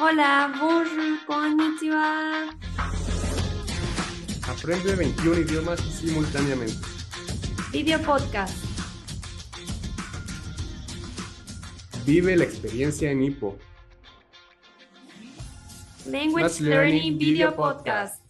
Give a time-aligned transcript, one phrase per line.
[0.00, 0.86] Hola, bonjour,
[1.26, 2.48] konnichiwa.
[4.48, 6.74] Aprende 21 idiomas simultáneamente.
[7.72, 8.56] Video podcast.
[12.06, 13.58] Vive la experiencia en Hippo.
[16.06, 18.24] Language Let's Learning Video Podcast.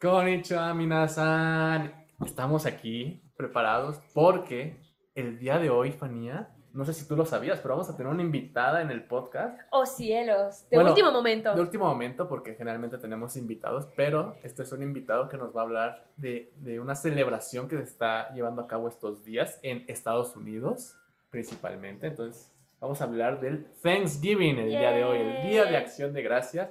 [0.00, 1.92] Konnichiwa, minasan.
[2.24, 4.80] Estamos aquí preparados porque
[5.14, 8.10] el día de hoy, Fanía, no sé si tú lo sabías, pero vamos a tener
[8.10, 9.60] una invitada en el podcast.
[9.70, 11.54] Oh cielos, de Bueno, último momento.
[11.54, 15.60] De último momento, porque generalmente tenemos invitados, pero este es un invitado que nos va
[15.60, 19.84] a hablar de, de una celebración que se está llevando a cabo estos días en
[19.88, 20.96] Estados Unidos,
[21.30, 22.06] principalmente.
[22.06, 25.76] Entonces, vamos a hablar del Thanksgiving el día de hoy, el Día de.
[25.76, 26.68] Acción de Gracias.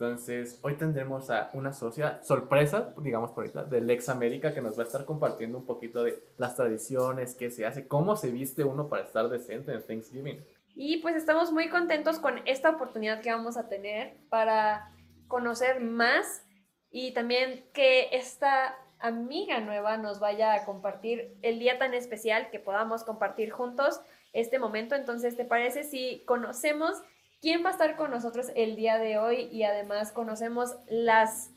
[0.00, 4.78] Entonces, hoy tendremos a una socia sorpresa, digamos por ahorita, del Ex América que nos
[4.78, 8.62] va a estar compartiendo un poquito de las tradiciones, qué se hace, cómo se viste
[8.62, 10.44] uno para estar decente en Thanksgiving.
[10.76, 14.92] Y pues estamos muy contentos con esta oportunidad que vamos a tener para
[15.26, 16.44] conocer más
[16.92, 22.60] y también que esta amiga nueva nos vaya a compartir el día tan especial que
[22.60, 24.00] podamos compartir juntos
[24.32, 24.94] este momento.
[24.94, 27.02] Entonces, ¿te parece si conocemos
[27.40, 31.54] quién va a estar con nosotros el día de hoy y además conocemos las,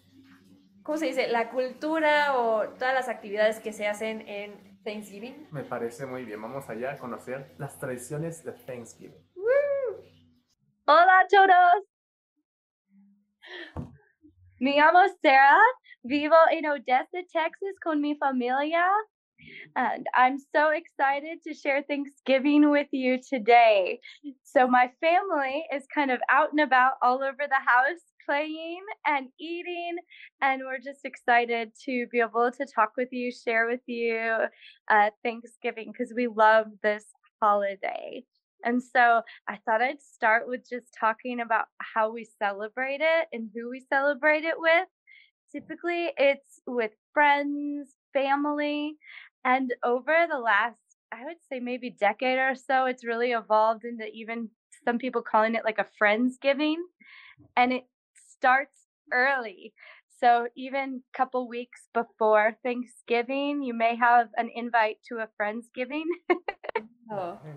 [0.83, 1.27] ¿cómo se dice?
[1.27, 5.47] La cultura o todas las actividades que se hacen en Thanksgiving.
[5.51, 6.41] Me parece muy bien.
[6.41, 9.31] Vamos allá a conocer las tradiciones de Thanksgiving.
[10.85, 11.85] Hola a todos.
[14.59, 15.57] Me llamo Sarah.
[16.03, 18.87] Vivo en Odessa, Texas con mi familia.
[19.75, 23.99] And I'm so excited to share Thanksgiving with you today.
[24.43, 29.27] So, my family is kind of out and about all over the house playing and
[29.39, 29.97] eating.
[30.41, 34.37] And we're just excited to be able to talk with you, share with you
[34.89, 37.05] uh, Thanksgiving because we love this
[37.41, 38.23] holiday.
[38.63, 43.49] And so I thought I'd start with just talking about how we celebrate it and
[43.53, 44.87] who we celebrate it with.
[45.51, 48.95] Typically, it's with friends, family,
[49.43, 50.77] and over the last,
[51.11, 54.49] I would say maybe decade or so, it's really evolved into even
[54.85, 56.75] some people calling it like a Friendsgiving.
[57.55, 57.85] And it
[58.37, 58.77] starts
[59.11, 59.73] early.
[60.19, 66.03] So even a couple weeks before Thanksgiving, you may have an invite to a Friendsgiving.
[67.11, 67.37] Oh.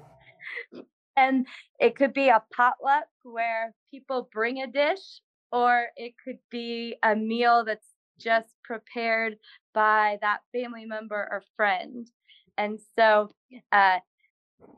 [1.17, 1.47] And
[1.79, 5.21] it could be a potluck where people bring a dish,
[5.53, 7.87] or it could be a meal that's
[8.19, 9.37] just prepared
[9.75, 12.09] by that family member or friend.
[12.57, 13.31] And so
[13.73, 13.99] uh,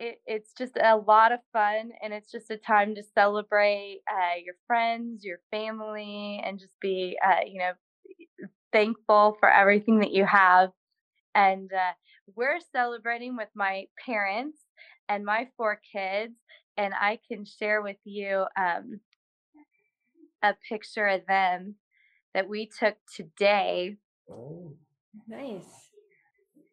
[0.00, 4.36] it, it's just a lot of fun, and it's just a time to celebrate uh,
[4.44, 7.72] your friends, your family, and just be, uh, you know,
[8.72, 10.70] thankful for everything that you have.
[11.34, 11.92] And uh,
[12.34, 14.58] we're celebrating with my parents
[15.08, 16.34] and my four kids,
[16.76, 19.00] and I can share with you um,
[20.42, 21.76] a picture of them
[22.34, 23.96] that we took today.
[24.30, 24.74] Oh.
[25.28, 25.90] Nice.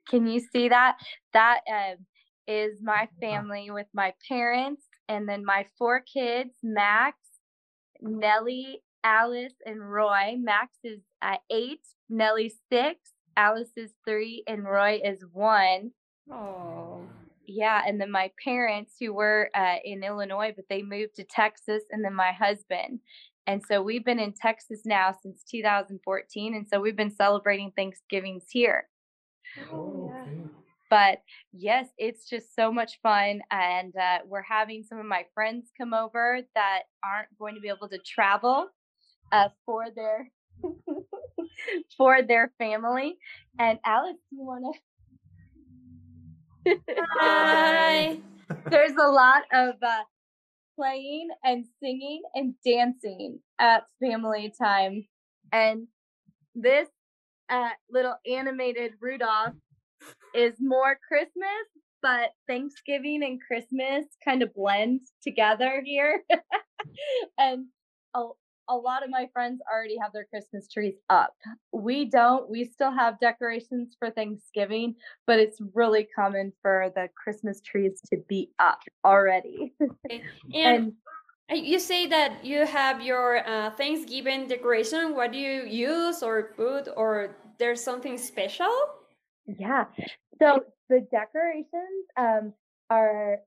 [0.09, 0.97] Can you see that?
[1.33, 2.05] That um,
[2.47, 7.17] is my family with my parents, and then my four kids Max,
[8.01, 10.35] Nellie, Alice, and Roy.
[10.37, 12.99] Max is uh, eight, Nellie six,
[13.37, 15.91] Alice is three, and Roy is one.
[16.31, 17.01] Oh.
[17.45, 21.83] Yeah, and then my parents who were uh, in Illinois, but they moved to Texas,
[21.91, 22.99] and then my husband.
[23.45, 28.45] And so we've been in Texas now since 2014, and so we've been celebrating Thanksgivings
[28.49, 28.87] here.
[29.71, 30.31] Oh, okay.
[30.89, 31.19] But
[31.51, 35.93] yes, it's just so much fun, and uh, we're having some of my friends come
[35.93, 38.67] over that aren't going to be able to travel
[39.31, 40.31] uh, for their
[41.97, 43.17] for their family.
[43.59, 44.75] And Alex, do you want
[46.65, 46.77] to?
[47.19, 48.19] Hi.
[48.69, 50.03] there's a lot of uh,
[50.75, 55.05] playing and singing and dancing at family time.
[55.51, 55.87] And
[56.55, 56.87] this
[57.49, 59.53] uh, little animated Rudolph
[60.33, 61.67] is more Christmas,
[62.01, 66.23] but Thanksgiving and Christmas kind of blend together here.
[67.37, 67.67] and
[68.15, 68.23] a,
[68.69, 71.33] a lot of my friends already have their Christmas trees up.
[71.71, 72.49] We don't.
[72.49, 74.95] We still have decorations for Thanksgiving,
[75.27, 79.73] but it's really common for the Christmas trees to be up already.
[80.53, 80.93] And
[81.51, 85.15] uh, you say that you have your uh, Thanksgiving decoration.
[85.15, 88.73] What do you use or put, or there's something special?
[89.45, 89.85] Yeah.
[90.39, 92.53] So the decorations um
[92.89, 93.39] are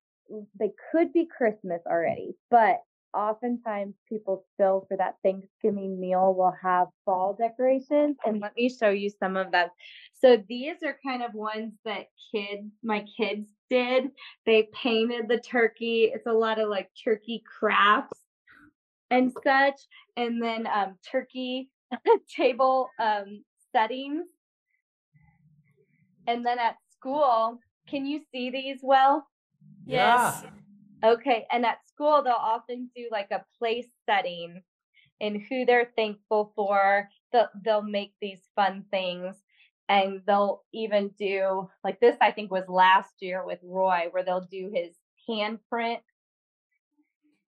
[0.58, 2.82] they could be Christmas already, but
[3.16, 8.90] oftentimes people still for that Thanksgiving meal will have fall decorations and let me show
[8.90, 9.68] you some of them.
[10.12, 14.10] So these are kind of ones that kids my kids did.
[14.44, 16.10] They painted the turkey.
[16.14, 18.20] It's a lot of like turkey crafts
[19.10, 19.80] and such,
[20.16, 21.70] and then um, turkey
[22.36, 24.26] table um, settings.
[26.26, 29.26] And then at school, can you see these well?
[29.86, 30.42] Yes.
[30.42, 30.50] Yeah.
[31.04, 34.62] Okay, and at school they'll often do like a place setting
[35.20, 37.08] and who they're thankful for.
[37.32, 39.36] They'll they'll make these fun things
[39.88, 44.46] and they'll even do like this I think was last year with Roy where they'll
[44.50, 44.94] do his
[45.28, 46.00] handprint.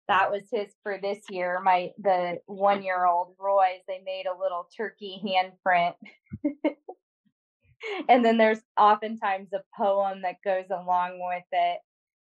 [0.09, 1.61] That was his for this year.
[1.63, 5.93] My the one year old Roy's they made a little turkey handprint.
[8.09, 11.79] and then there's oftentimes a poem that goes along with it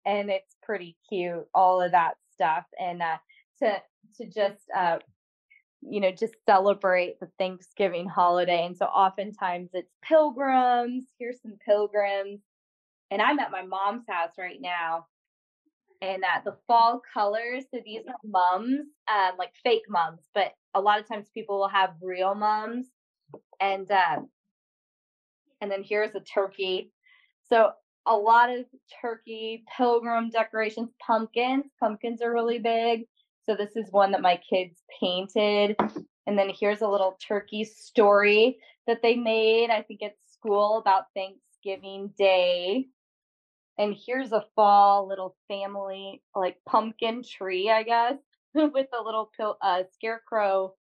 [0.09, 3.19] and it's pretty cute all of that stuff and uh,
[3.59, 3.77] to
[4.17, 4.99] to just uh,
[5.83, 12.41] you know just celebrate the thanksgiving holiday and so oftentimes it's pilgrims here's some pilgrims
[13.11, 15.07] and i'm at my mom's house right now
[16.03, 20.81] and uh, the fall colors so these are mums um, like fake mums but a
[20.81, 22.87] lot of times people will have real mums
[23.61, 24.19] and uh,
[25.61, 26.93] and then here's a turkey.
[27.49, 27.73] So
[28.09, 28.65] a lot of
[29.01, 31.65] turkey pilgrim decorations pumpkins.
[31.79, 33.05] Pumpkins are really big.
[33.45, 35.77] So this is one that my kids painted.
[36.27, 41.05] And then here's a little turkey story that they made i think at school about
[41.15, 42.87] thanksgiving day.
[43.77, 48.17] And here's a fall little family like pumpkin tree i guess
[48.55, 50.75] with a little pil- uh, scarecrow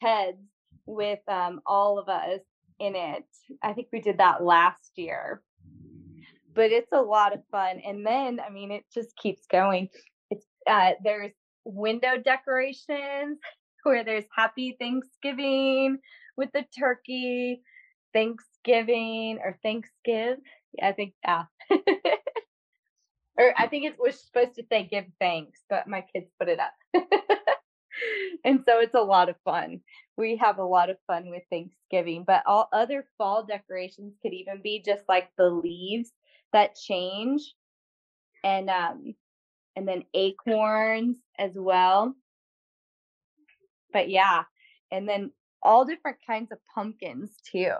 [0.00, 0.38] heads
[0.86, 2.40] with um, all of us
[2.78, 3.24] in it.
[3.62, 5.42] I think we did that last year
[6.54, 9.88] but it's a lot of fun and then i mean it just keeps going.
[10.30, 11.32] It's uh, there's
[11.64, 13.38] window decorations
[13.82, 15.98] where there's happy thanksgiving
[16.36, 17.62] with the turkey
[18.12, 20.36] thanksgiving or thanksgive
[20.72, 21.44] yeah, i think yeah
[23.38, 26.58] or i think it was supposed to say give thanks but my kids put it
[26.60, 26.72] up.
[28.44, 29.80] And so it's a lot of fun.
[30.16, 34.60] We have a lot of fun with thanksgiving but all other fall decorations could even
[34.62, 36.12] be just like the leaves
[36.52, 37.54] that change
[38.44, 39.14] and um
[39.76, 42.14] and then acorns as well.
[43.92, 44.44] But yeah
[44.90, 47.74] and then all different kinds of pumpkins too.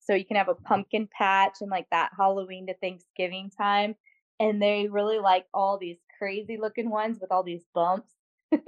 [0.00, 3.94] So you can have a pumpkin patch and like that halloween to thanksgiving time
[4.40, 8.10] and they really like all these crazy looking ones with all these bumps.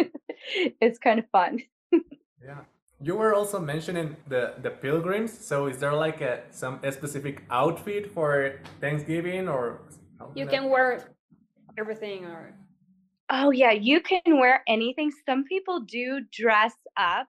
[0.80, 1.62] It's kind of fun.
[2.44, 2.60] Yeah.
[3.00, 5.32] You were also mentioning the the pilgrims.
[5.38, 9.80] So is there like a some a specific outfit for Thanksgiving or
[10.34, 11.04] You like- can wear
[11.78, 12.54] everything or
[13.28, 15.10] Oh yeah, you can wear anything.
[15.26, 17.26] Some people do dress up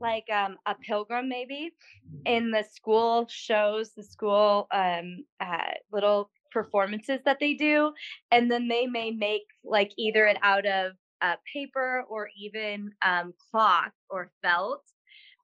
[0.00, 1.70] like um a pilgrim maybe
[2.24, 7.92] in the school shows, the school um uh, little performances that they do
[8.32, 10.92] and then they may make like either it out of
[11.22, 14.82] uh, paper or even um cloth or felt.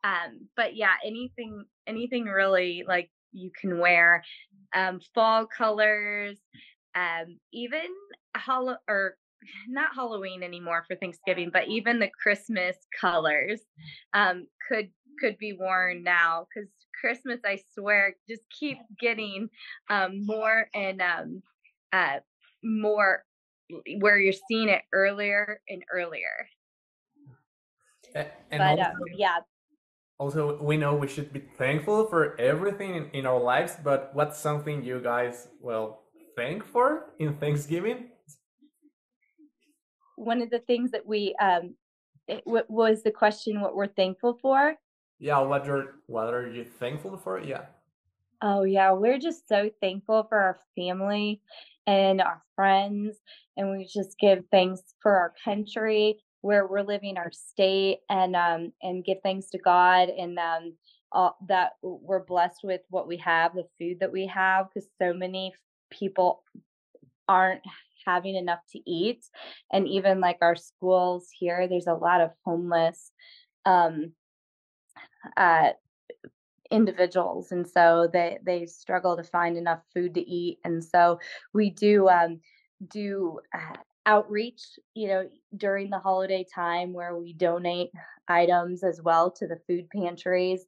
[0.03, 4.23] Um but yeah, anything anything really like you can wear
[4.75, 6.38] um fall colors
[6.94, 7.88] um even
[8.37, 9.17] hollow or
[9.69, 13.61] not Halloween anymore for Thanksgiving, but even the Christmas colors
[14.12, 16.69] um, could could be worn now because
[17.00, 19.49] Christmas, I swear, just keeps getting
[19.91, 21.00] um, more and
[21.93, 22.19] uh,
[22.62, 23.25] more
[23.99, 26.49] where you're seeing it earlier and earlier.
[28.15, 29.39] And but also, um, yeah,
[30.19, 34.39] also, we know we should be thankful for everything in, in our lives, but what's
[34.39, 36.03] something you guys well
[36.37, 38.11] thank for in Thanksgiving?
[40.17, 41.75] one of the things that we um,
[42.29, 44.75] it, what was the question what we're thankful for
[45.19, 47.41] Yeah, what are what are you thankful for?
[47.41, 47.67] Yeah.
[48.43, 48.93] Oh, yeah.
[48.93, 51.41] We're just so thankful for our family
[51.86, 53.19] and our friends.
[53.56, 58.72] And we just give thanks for our country, where we're living, our state, and um,
[58.82, 60.74] and give thanks to God and um,
[61.12, 65.12] all, that we're blessed with what we have, the food that we have, because so
[65.12, 65.55] many
[65.91, 66.43] people
[67.29, 67.62] aren't
[68.05, 69.24] having enough to eat.
[69.72, 73.12] And even like our schools here, there's a lot of homeless
[73.64, 74.12] um,
[75.36, 75.70] uh,
[76.75, 81.21] individuals and so they they struggle to find enough food to eat and so
[81.55, 82.41] we do um
[82.91, 83.75] do uh,
[84.07, 84.63] outreach
[84.95, 87.91] you know during the holiday time where we donate
[88.29, 90.67] items as well to the food pantries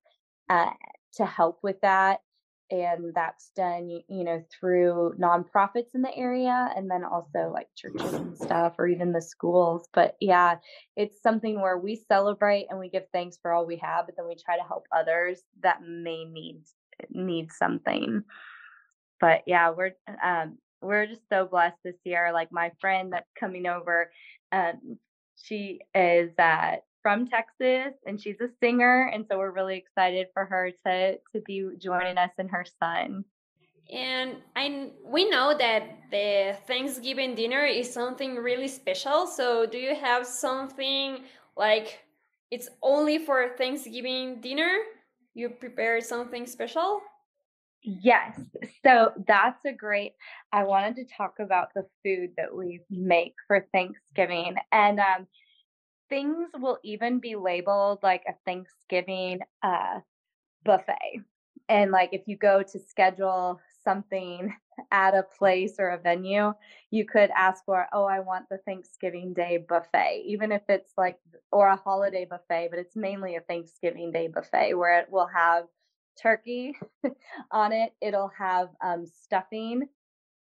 [0.49, 0.71] uh,
[1.15, 2.21] to help with that
[2.71, 8.13] and that's done you know through nonprofits in the area and then also like churches
[8.13, 10.57] and stuff or even the schools but yeah
[10.97, 14.27] it's something where we celebrate and we give thanks for all we have but then
[14.27, 16.59] we try to help others that may need
[17.11, 18.23] need something.
[19.21, 19.93] But yeah we're
[20.23, 24.11] um we're just so blessed this year like my friend that's coming over
[24.53, 24.99] um
[25.43, 26.77] she is uh,
[27.07, 31.41] from Texas and she's a singer, and so we're really excited for her to to
[31.47, 33.25] be joining us and her son.
[33.93, 39.29] And I we know that the Thanksgiving dinner is something really special.
[39.29, 41.21] So do you have something
[41.57, 42.01] like
[42.51, 44.73] it's only for Thanksgiving dinner?
[45.33, 47.03] You prepare something special?
[47.85, 48.41] Yes.
[48.85, 50.15] So that's a great.
[50.53, 54.57] I wanted to talk about the food that we make for Thanksgiving.
[54.73, 55.29] And um,
[56.09, 60.01] things will even be labeled like a Thanksgiving uh,
[60.65, 61.23] buffet.
[61.69, 64.55] And like if you go to schedule something
[64.91, 66.53] at a place or a venue,
[66.91, 71.19] you could ask for, oh, I want the Thanksgiving Day buffet, even if it's like,
[71.51, 75.65] or a holiday buffet, but it's mainly a Thanksgiving Day buffet where it will have
[76.21, 76.75] turkey
[77.51, 77.93] on it.
[78.01, 79.89] It'll have um, stuffing.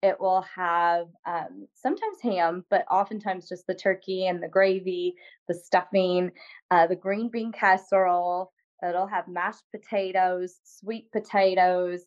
[0.05, 5.15] It will have um, sometimes ham, but oftentimes just the turkey and the gravy,
[5.49, 6.31] the stuffing,
[6.71, 8.53] uh, the green bean casserole.
[8.87, 12.03] It'll have mashed potatoes, sweet potatoes.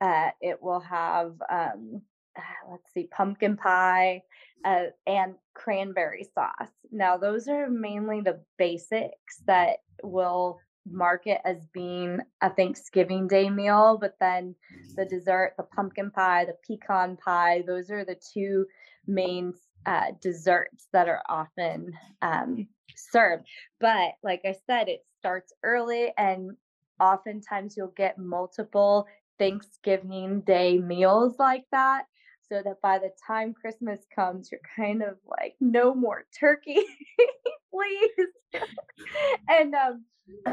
[0.00, 2.02] Uh, it will have, um,
[2.70, 4.22] let's see, pumpkin pie
[4.64, 6.70] uh, and cranberry sauce.
[6.92, 13.98] Now, those are mainly the basics that will market as being a Thanksgiving Day meal,
[14.00, 14.54] but then
[14.96, 18.66] the dessert, the pumpkin pie, the pecan pie, those are the two
[19.06, 19.54] main
[19.86, 21.92] uh, desserts that are often
[22.22, 22.66] um,
[22.96, 23.46] served.
[23.80, 26.56] But like I said, it starts early, and
[27.00, 29.06] oftentimes you'll get multiple
[29.38, 32.04] Thanksgiving Day meals like that.
[32.50, 36.80] So that by the time Christmas comes, you're kind of like, no more turkey,
[37.72, 38.62] please.
[39.48, 40.04] and um,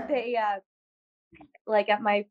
[0.07, 0.59] they uh
[1.65, 2.25] like at my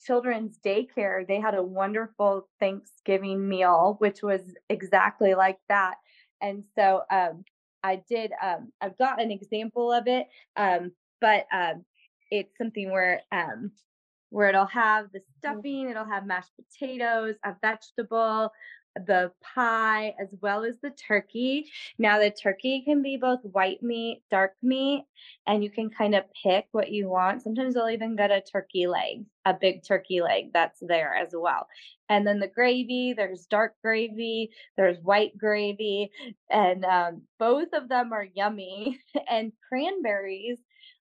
[0.00, 5.96] children's daycare they had a wonderful thanksgiving meal which was exactly like that
[6.40, 7.44] and so um
[7.82, 11.84] i did um i've got an example of it um but um
[12.30, 13.72] it's something where um
[14.30, 15.22] where it'll have the mm.
[15.38, 18.52] stuffing it'll have mashed potatoes a vegetable
[18.94, 21.70] the pie as well as the turkey.
[21.98, 25.04] Now, the turkey can be both white meat, dark meat,
[25.46, 27.42] and you can kind of pick what you want.
[27.42, 31.68] Sometimes they'll even get a turkey leg, a big turkey leg that's there as well.
[32.08, 36.10] And then the gravy, there's dark gravy, there's white gravy,
[36.50, 39.00] and um, both of them are yummy.
[39.30, 40.58] and cranberries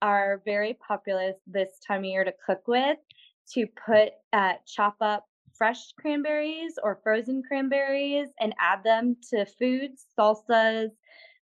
[0.01, 2.97] are very popular this time of year to cook with
[3.53, 5.25] to put uh, chop up
[5.57, 10.89] fresh cranberries or frozen cranberries and add them to foods, salsas,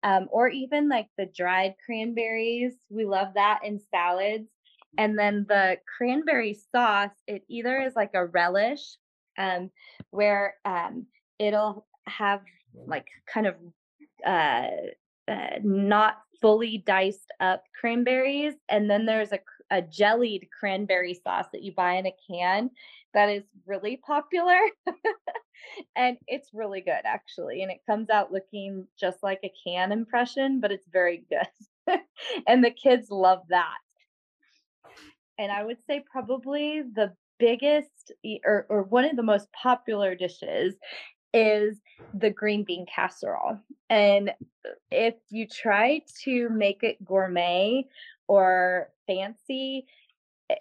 [0.02, 2.74] um, or even like the dried cranberries.
[2.88, 4.48] We love that in salads.
[4.98, 8.96] And then the cranberry sauce, it either is like a relish,
[9.38, 9.70] um,
[10.10, 11.06] where um,
[11.38, 12.42] it'll have
[12.86, 13.54] like kind of
[14.26, 14.68] uh,
[15.28, 18.54] uh, not fully diced up cranberries.
[18.68, 19.38] And then there's a,
[19.70, 22.70] a jellied cranberry sauce that you buy in a can
[23.14, 24.58] that is really popular.
[25.96, 27.62] and it's really good, actually.
[27.62, 32.00] And it comes out looking just like a can impression, but it's very good.
[32.46, 33.76] and the kids love that.
[35.38, 38.12] And I would say probably the biggest
[38.44, 40.74] or, or one of the most popular dishes
[41.32, 41.80] is
[42.12, 43.58] the green bean casserole.
[43.88, 47.84] And uh, if you try to make it gourmet
[48.30, 49.86] or fancy,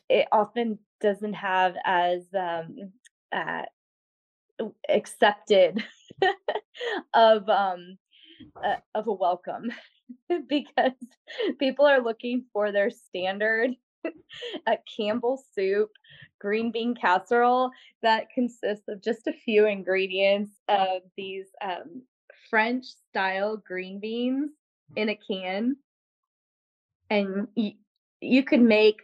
[0.10, 2.76] it often doesn't have as um,
[3.32, 3.62] uh,
[4.90, 5.84] accepted
[7.14, 8.00] of um,
[8.66, 9.72] uh, of a welcome
[10.50, 10.94] because
[11.60, 13.76] people are looking for their standard
[14.66, 15.92] a Campbell soup,
[16.42, 17.70] green bean casserole
[18.02, 22.02] that consists of just a few ingredients of these um,
[22.50, 24.50] French style green beans
[24.96, 25.76] in a can.
[27.10, 27.72] And you,
[28.22, 28.98] you can make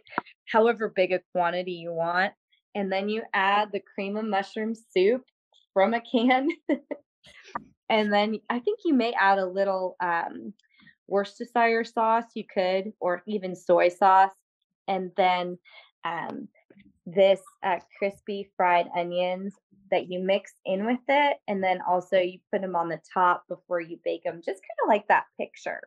[0.46, 2.32] however big a quantity you want.
[2.74, 5.22] And then you add the cream of mushroom soup
[5.72, 6.48] from a can.
[7.88, 10.52] and then I think you may add a little um,
[11.08, 14.32] Worcestershire sauce, you could, or even soy sauce
[14.88, 15.58] and then
[16.04, 16.48] um,
[17.06, 19.54] this uh, crispy fried onions
[19.90, 23.44] that you mix in with it and then also you put them on the top
[23.48, 25.80] before you bake them just kind of like that picture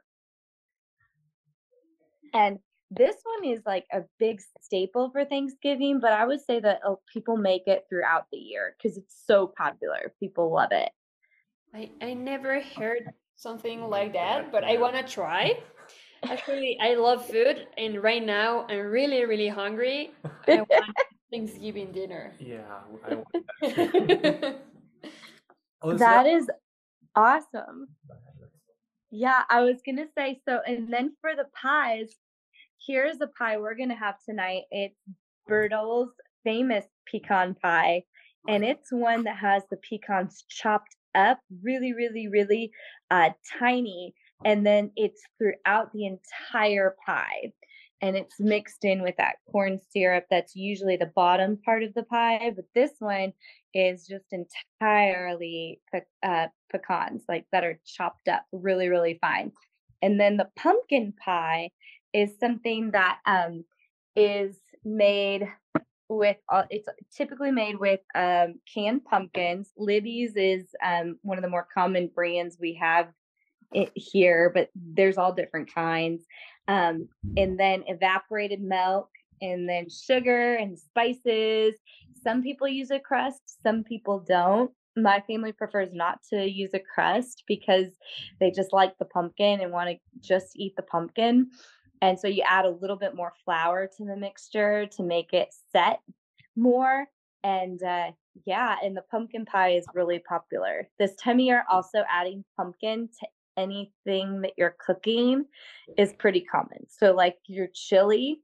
[2.34, 2.60] and
[2.92, 7.00] this one is like a big staple for thanksgiving but i would say that oh,
[7.12, 10.90] people make it throughout the year because it's so popular people love it
[11.74, 13.04] I, I never heard
[13.36, 15.54] something like that but i want to try
[16.24, 20.12] Actually, I love food, and right now I'm really, really hungry.
[20.48, 20.96] I want
[21.32, 22.34] Thanksgiving dinner.
[22.40, 22.60] Yeah,
[23.06, 24.60] I want that.
[25.98, 26.50] that is
[27.16, 27.88] awesome.
[29.12, 30.60] Yeah, I was gonna say so.
[30.66, 32.16] And then for the pies,
[32.86, 34.64] here's a pie we're gonna have tonight.
[34.72, 34.96] It's
[35.48, 36.12] Bertle's
[36.44, 38.04] famous pecan pie,
[38.48, 42.72] and it's one that has the pecans chopped up really, really, really
[43.10, 44.14] uh, tiny,
[44.46, 47.52] and then it's throughout the entire pie.
[48.02, 52.04] And it's mixed in with that corn syrup that's usually the bottom part of the
[52.04, 53.34] pie, but this one
[53.74, 59.52] is just entirely pe- uh, pecans, like that are chopped up really, really fine.
[60.02, 61.70] And then the pumpkin pie
[62.14, 63.66] is something that um,
[64.16, 65.48] is made
[66.08, 69.72] with all, it's typically made with um, canned pumpkins.
[69.78, 73.10] Libby's is um, one of the more common brands we have
[73.74, 76.24] it here, but there's all different kinds.
[76.68, 79.10] Um, and then evaporated milk,
[79.42, 81.76] and then sugar and spices.
[82.24, 84.72] Some people use a crust, some people don't.
[84.96, 87.88] My family prefers not to use a crust because
[88.40, 91.50] they just like the pumpkin and want to just eat the pumpkin.
[92.02, 95.54] And so you add a little bit more flour to the mixture to make it
[95.72, 96.00] set
[96.56, 97.06] more.
[97.44, 98.12] And uh,
[98.46, 100.90] yeah, and the pumpkin pie is really popular.
[100.98, 105.46] This time of year, also adding pumpkin to anything that you're cooking
[105.98, 106.86] is pretty common.
[106.88, 108.42] So, like your chili,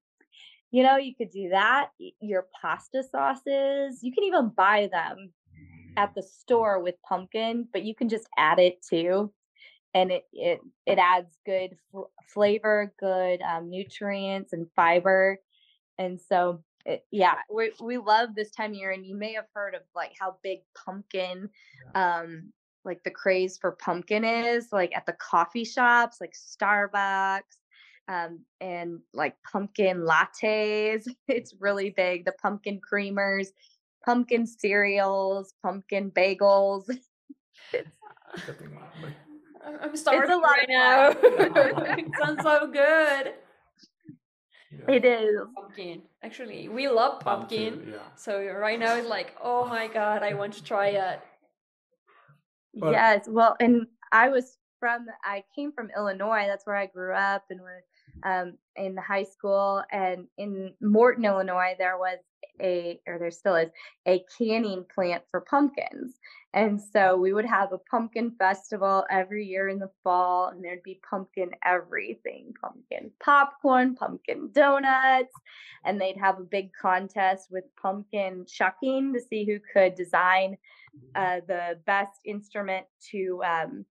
[0.76, 1.90] you know, you could do that.
[2.20, 5.32] Your pasta sauces, you can even buy them
[5.96, 9.32] at the store with pumpkin, but you can just add it too
[9.94, 15.40] and it it it adds good f- flavor, good um, nutrients and fiber,
[15.98, 18.92] and so it, yeah, we we love this time of year.
[18.92, 21.50] And you may have heard of like how big pumpkin,
[21.96, 22.52] um,
[22.84, 27.42] like the craze for pumpkin is, like at the coffee shops, like Starbucks.
[28.08, 32.26] Um, and like pumpkin lattes, it's really big.
[32.26, 33.48] The pumpkin creamers,
[34.06, 36.84] pumpkin cereals, pumpkin bagels.
[39.66, 41.10] I'm- I'm starving a lot right now.
[41.98, 43.34] it sounds so good.
[44.88, 45.36] it is.
[45.56, 46.04] Pumpkin.
[46.22, 47.88] Actually, we love pumpkin.
[47.94, 47.98] yeah.
[48.16, 51.20] So right now it's like, oh my god, I want to try it.
[52.76, 53.26] But- yes.
[53.28, 56.46] Well, and I was from, I came from Illinois.
[56.48, 57.84] That's where I grew up and was
[58.24, 59.84] um, in the high school.
[59.92, 62.20] And in Morton, Illinois, there was
[62.62, 63.70] a, or there still is,
[64.08, 66.20] a canning plant for pumpkins.
[66.54, 70.84] And so we would have a pumpkin festival every year in the fall, and there'd
[70.84, 75.34] be pumpkin everything pumpkin popcorn, pumpkin donuts,
[75.84, 80.56] and they'd have a big contest with pumpkin chucking to see who could design
[81.16, 83.86] uh, the best instrument to um,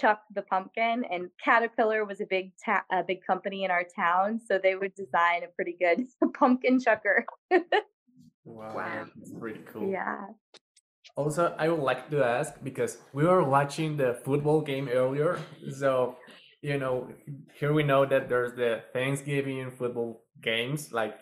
[0.00, 1.04] chuck the pumpkin.
[1.10, 4.94] And Caterpillar was a big ta- a big company in our town, so they would
[4.94, 5.98] design a pretty good
[6.38, 7.24] pumpkin chucker.
[8.44, 9.06] Wow, Wow.
[9.16, 9.88] that's pretty cool.
[9.90, 10.26] yeah.
[11.16, 15.38] Also, I would like to ask because we were watching the football game earlier.
[15.72, 16.16] So,
[16.62, 17.08] you know,
[17.58, 21.18] here we know that there's the Thanksgiving football games, like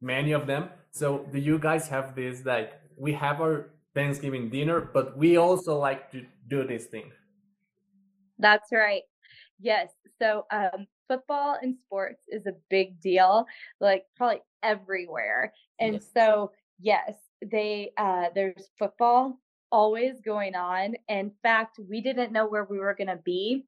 [0.00, 0.68] many of them.
[0.92, 5.78] So, do you guys have this like we have our Thanksgiving dinner, but we also
[5.78, 7.10] like to do this thing?
[8.38, 9.02] That's right.
[9.60, 9.90] Yes.
[10.20, 13.46] So um, football and sports is a big deal,
[13.80, 15.52] like probably everywhere.
[15.78, 16.08] And Yes.
[16.14, 19.38] so yes, they uh, there's football
[19.70, 20.94] always going on.
[21.08, 23.64] In fact, we didn't know where we were going to be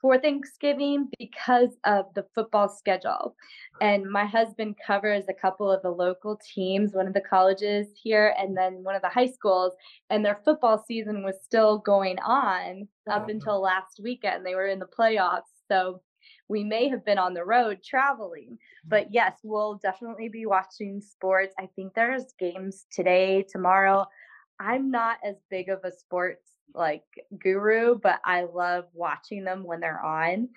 [0.00, 3.34] for Thanksgiving because of the football schedule.
[3.80, 8.34] And my husband covers a couple of the local teams, one of the colleges here,
[8.38, 9.74] and then one of the high schools.
[10.08, 13.30] And their football season was still going on up mm-hmm.
[13.30, 14.44] until last weekend.
[14.44, 15.42] They were in the playoffs.
[15.68, 16.00] So
[16.48, 18.52] we may have been on the road traveling.
[18.52, 18.88] Mm-hmm.
[18.88, 21.54] But yes, we'll definitely be watching sports.
[21.58, 24.06] I think there's games today, tomorrow.
[24.58, 27.04] I'm not as big of a sports like
[27.38, 30.48] guru, but I love watching them when they're on.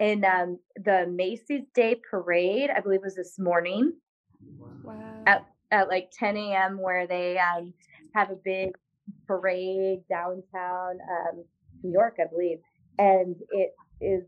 [0.00, 3.92] And um, the Macy's Day Parade, I believe, was this morning
[4.82, 5.24] Wow.
[5.26, 7.72] at, at like 10 a.m., where they um,
[8.14, 8.70] have a big
[9.26, 11.44] parade downtown um,
[11.82, 12.58] New York, I believe.
[12.98, 14.24] And it is,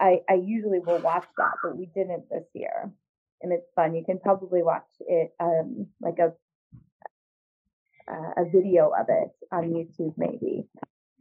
[0.00, 2.90] I, I usually will watch that, but we didn't this year.
[3.42, 3.94] And it's fun.
[3.94, 6.32] You can probably watch it um, like a
[8.10, 10.66] uh, a video of it on YouTube, maybe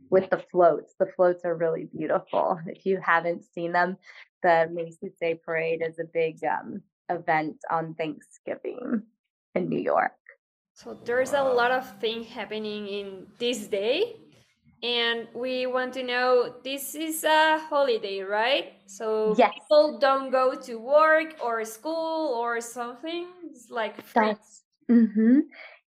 [0.09, 0.95] with the floats.
[0.99, 2.59] The floats are really beautiful.
[2.67, 3.97] If you haven't seen them,
[4.43, 9.03] the Macy's Day Parade is a big um, event on Thanksgiving
[9.55, 10.13] in New York.
[10.73, 14.15] So there's a lot of things happening in this day.
[14.83, 18.73] And we want to know this is a holiday, right?
[18.85, 19.53] So Yes.
[19.53, 23.27] people don't go to work or school or something.
[23.51, 24.35] It's like free.
[24.37, 25.39] That's hmm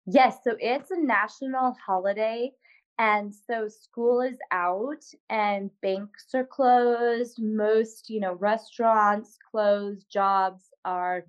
[0.07, 2.51] Yes, so it's a national holiday
[2.97, 10.69] and so school is out and banks are closed most you know restaurants closed jobs
[10.83, 11.25] are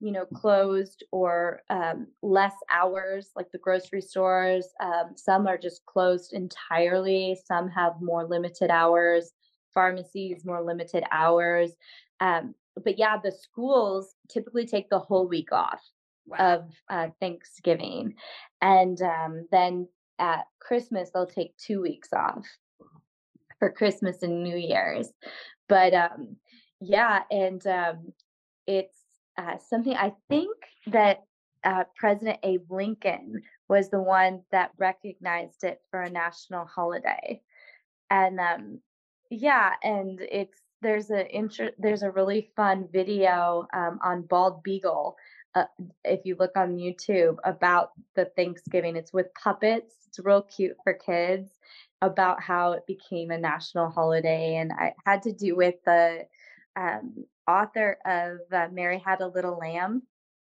[0.00, 5.84] you know closed or um, less hours like the grocery stores um, some are just
[5.84, 9.32] closed entirely some have more limited hours
[9.74, 11.72] pharmacies more limited hours
[12.20, 15.82] um, but yeah the schools typically take the whole week off
[16.26, 16.36] Wow.
[16.38, 18.14] of uh, thanksgiving
[18.60, 22.46] and um, then at christmas they'll take two weeks off
[23.58, 25.08] for christmas and new year's
[25.68, 26.36] but um,
[26.80, 28.12] yeah and um,
[28.66, 29.00] it's
[29.40, 30.56] uh, something I think
[30.88, 31.24] that
[31.64, 37.40] uh, President Abe Lincoln was the one that recognized it for a national holiday,
[38.10, 38.80] and um,
[39.30, 45.16] yeah, and it's there's a inter- there's a really fun video um, on Bald Beagle.
[45.54, 45.64] Uh,
[46.04, 49.94] if you look on YouTube about the Thanksgiving, it's with puppets.
[50.06, 51.50] It's real cute for kids
[52.02, 56.26] about how it became a national holiday, and I had to do with the
[56.76, 60.02] um, author of uh, Mary Had a Little Lamb.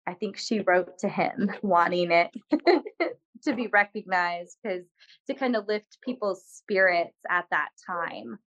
[0.07, 2.31] I think she wrote to him wanting it
[3.45, 4.85] to be recognized because
[5.27, 8.39] to kind of lift people's spirits at that time.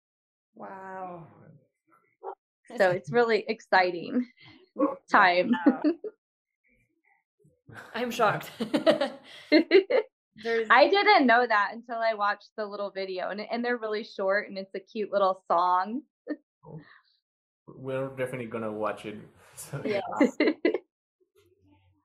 [0.55, 1.27] Wow.
[2.77, 4.27] So it's really exciting
[5.11, 5.53] time.
[7.95, 8.51] I'm shocked.
[10.71, 14.49] I didn't know that until I watched the little video, and, and they're really short,
[14.49, 16.03] and it's a cute little song.
[17.67, 19.17] We're definitely gonna watch it.
[19.57, 20.01] So, Yeah.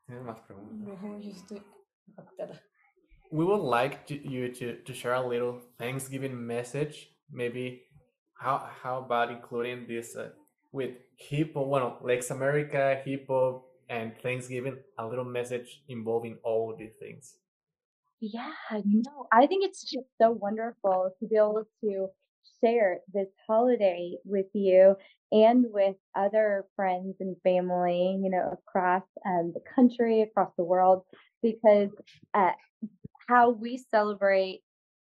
[0.08, 1.02] ¿Tienes más preguntas?
[1.02, 1.62] No, yo estoy
[2.08, 2.60] impactada.
[3.32, 7.12] We would like to, you to, to share a little Thanksgiving message.
[7.32, 7.84] Maybe
[8.34, 10.30] how how about including this uh,
[10.72, 17.36] with Hippo, well, Lex America, Hippo, and Thanksgiving, a little message involving all these things.
[18.22, 18.52] Yeah,
[18.86, 22.08] no, I think it's just so wonderful to be able to
[22.62, 24.96] share this holiday with you
[25.32, 31.04] and with other friends and family, you know, across um, the country, across the world,
[31.42, 31.90] because
[32.34, 32.52] uh,
[33.28, 34.62] how we celebrate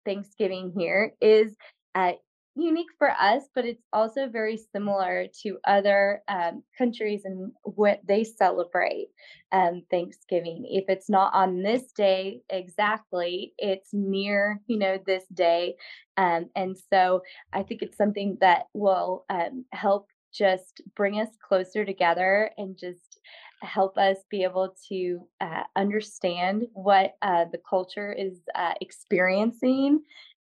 [0.05, 1.55] Thanksgiving here is
[1.95, 2.13] uh,
[2.57, 8.25] unique for us, but it's also very similar to other um, countries and what they
[8.25, 9.09] celebrate
[9.53, 10.65] um, Thanksgiving.
[10.69, 15.77] If it's not on this day exactly, it's near, you know, this day.
[16.17, 21.85] Um, and so I think it's something that will um, help just bring us closer
[21.85, 23.21] together and just
[23.63, 30.01] help us be able to uh, understand what uh, the culture is uh, experiencing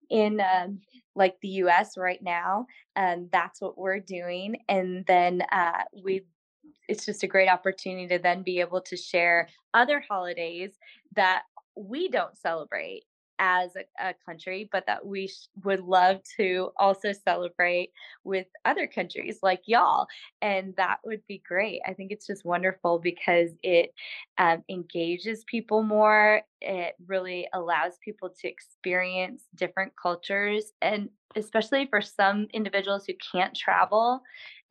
[0.10, 0.80] in um,
[1.15, 2.67] like the US right now.
[2.95, 4.58] And that's what we're doing.
[4.69, 6.26] And then uh, we
[6.88, 10.71] it's just a great opportunity to then be able to share other holidays
[11.15, 11.43] that
[11.76, 13.04] we don't celebrate
[13.41, 17.91] as a, a country, but that we sh- would love to also celebrate
[18.23, 20.06] with other countries like y'all.
[20.43, 21.82] And that would be great.
[21.88, 23.93] I think it's just wonderful because it
[24.38, 26.41] um, engages people more.
[26.62, 30.71] It really allows people to experience different cultures.
[30.84, 34.21] And especially for some individuals who can't travel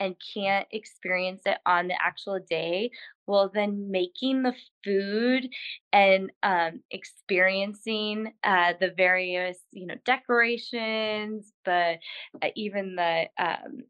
[0.01, 2.91] and can't experience it on the actual day,
[3.27, 5.49] well, then making the food
[5.93, 11.97] and um, experiencing uh, the various, you know, decorations, the
[12.43, 13.83] uh, even the um,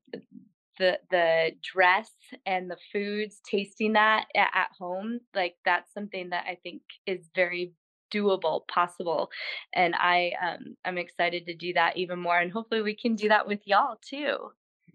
[0.79, 2.11] the the dress
[2.47, 7.29] and the foods, tasting that at, at home, like that's something that I think is
[7.35, 7.73] very
[8.13, 9.31] doable, possible,
[9.73, 13.29] and I um, I'm excited to do that even more, and hopefully we can do
[13.29, 14.51] that with y'all too.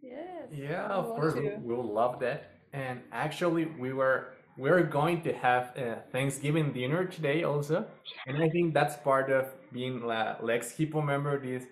[0.05, 0.49] Yes.
[0.51, 1.55] Yeah, I of course, we, to.
[1.57, 2.51] we will love that.
[2.73, 7.85] And actually, we were we're going to have a Thanksgiving dinner today also,
[8.27, 11.39] and I think that's part of being a Lex Hippo member.
[11.39, 11.63] This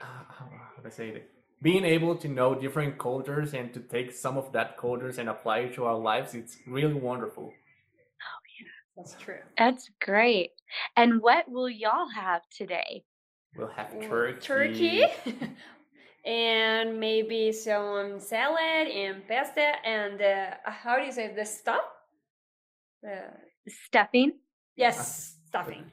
[0.00, 1.30] uh, how how do I say it?
[1.62, 5.58] Being able to know different cultures and to take some of that cultures and apply
[5.60, 7.44] it to our lives, it's really wonderful.
[7.44, 9.42] Oh yeah, that's true.
[9.56, 10.50] That's great.
[10.96, 13.04] And what will y'all have today?
[13.56, 14.40] We'll have turkey.
[14.40, 15.06] Turkey.
[16.24, 21.82] and maybe some salad and pasta and uh, how do you say the stuff?
[23.06, 23.30] Uh,
[23.68, 24.32] Stuffing?
[24.76, 25.84] yes, stuffing.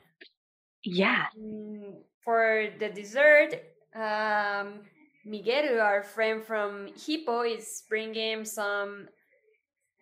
[0.84, 1.26] Yeah.
[1.40, 3.54] Mm, for the dessert,
[3.96, 4.82] um,
[5.26, 9.08] Miguel, our friend from Hippo, is bringing some.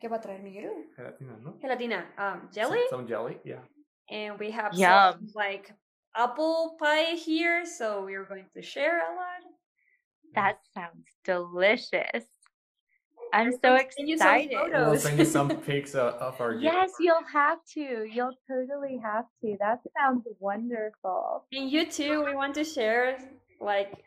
[0.01, 0.71] ¿Qué va a traer Miguel?
[0.97, 1.55] Gelatina, no?
[1.61, 3.59] Gelatina, um, Some- jelly, Some, jelly, yeah.
[4.09, 4.89] and we have Yum.
[5.13, 5.73] some like
[6.15, 9.48] apple pie here, so we're going to share a lot.
[10.35, 12.25] That sounds delicious.
[13.31, 14.51] I'm so Send you some excited.
[14.57, 14.87] photos.
[14.87, 16.63] We'll send you some pics of, of our gift.
[16.63, 18.09] Yes, you'll have to.
[18.11, 19.55] You'll totally have to.
[19.59, 21.45] That sounds wonderful.
[21.51, 23.19] And you too, we want to share
[23.61, 24.03] like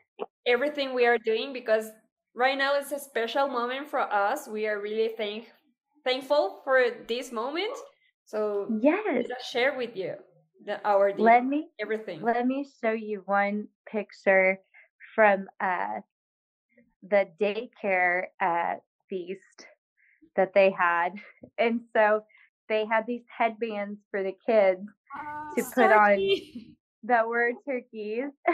[0.46, 1.90] everything we are doing because
[2.34, 4.48] right now it's a special moment for us.
[4.48, 5.50] We are really thank
[6.04, 7.76] thankful for this moment.
[8.24, 9.26] So Yes.
[9.50, 10.14] share with you
[10.64, 12.22] the our Let me everything.
[12.22, 14.58] let me show you one picture
[15.14, 16.00] from uh
[17.08, 18.74] the daycare uh
[19.08, 19.66] feast
[20.36, 21.10] that they had.
[21.58, 22.22] And so
[22.68, 24.88] they had these headbands for the kids
[25.56, 26.18] to put on
[27.04, 28.30] that were turkeys.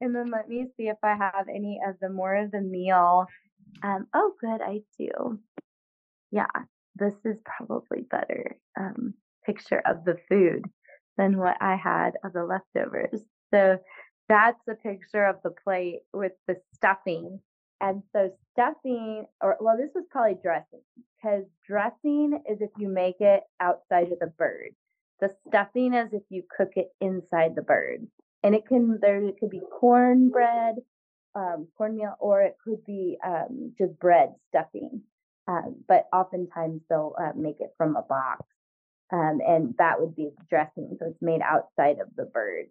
[0.00, 3.26] and then let me see if I have any of the more of the meal.
[3.82, 5.38] Um, oh, good, I do.
[6.30, 6.46] Yeah,
[6.94, 10.64] this is probably better um, picture of the food
[11.16, 13.20] than what I had of the leftovers.
[13.52, 13.78] So
[14.28, 17.40] that's a picture of the plate with the stuffing.
[17.80, 20.80] And so stuffing, or well, this was probably dressing
[21.16, 24.70] because dressing is if you make it outside of the bird.
[25.20, 28.06] The stuffing is if you cook it inside the bird,
[28.42, 30.76] and it can there it could be cornbread,
[31.34, 35.02] um, cornmeal, or it could be um, just bread stuffing.
[35.46, 38.44] Um, but oftentimes they'll uh, make it from a box,
[39.12, 40.96] um, and that would be dressing.
[40.98, 42.66] So it's made outside of the bird.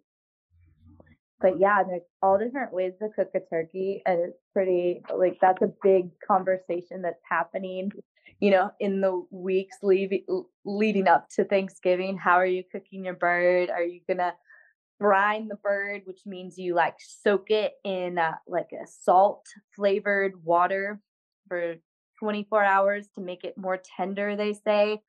[1.40, 5.62] But yeah, there's all different ways to cook a turkey, and it's pretty like that's
[5.62, 7.92] a big conversation that's happening
[8.40, 10.24] you know, in the weeks leaving,
[10.64, 13.70] leading up to Thanksgiving, how are you cooking your bird?
[13.70, 14.34] Are you gonna
[15.00, 20.44] brine the bird, which means you like soak it in uh, like a salt flavored
[20.44, 21.00] water
[21.48, 21.76] for
[22.20, 25.00] 24 hours to make it more tender, they say.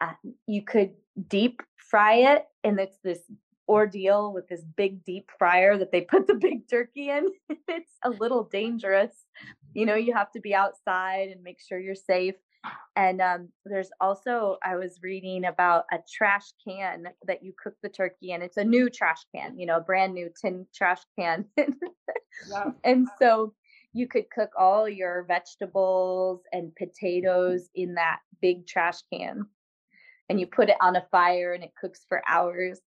[0.00, 0.12] Uh,
[0.46, 0.92] you could
[1.28, 3.20] deep fry it, and it's this
[3.70, 7.28] ordeal with this big deep fryer that they put the big turkey in.
[7.68, 9.14] it's a little dangerous.
[9.72, 12.34] You know, you have to be outside and make sure you're safe.
[12.96, 17.88] And um, there's also, I was reading about a trash can that you cook the
[17.88, 18.42] turkey in.
[18.42, 21.46] It's a new trash can, you know, a brand new tin trash can.
[22.50, 22.74] Wow.
[22.84, 23.54] and so
[23.92, 29.46] you could cook all your vegetables and potatoes in that big trash can.
[30.28, 32.80] And you put it on a fire and it cooks for hours.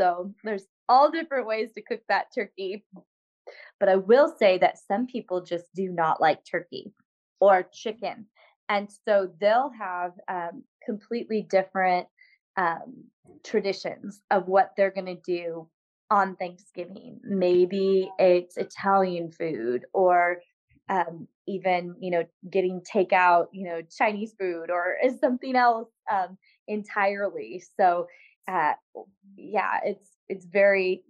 [0.00, 2.84] So there's all different ways to cook that turkey.
[3.78, 6.92] But I will say that some people just do not like turkey
[7.38, 8.26] or chicken.
[8.68, 12.06] And so they'll have um, completely different
[12.56, 13.04] um,
[13.44, 15.68] traditions of what they're going to do
[16.10, 17.20] on Thanksgiving.
[17.22, 20.38] Maybe it's Italian food or
[20.88, 26.36] um, even, you know, getting takeout, you know, Chinese food or is something else um,
[26.68, 27.62] entirely.
[27.76, 28.06] So,
[28.50, 28.72] uh,
[29.36, 31.04] yeah, it's it's very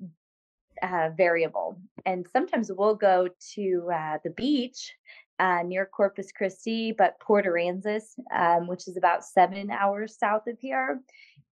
[0.82, 1.80] uh, variable.
[2.06, 4.94] And sometimes we'll go to uh, the beach
[5.38, 8.02] uh, near Corpus Christi, but Port Aransas,
[8.34, 11.00] um, which is about seven hours south of here.